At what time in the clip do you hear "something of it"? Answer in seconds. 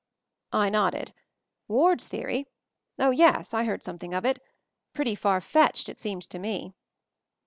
3.83-4.41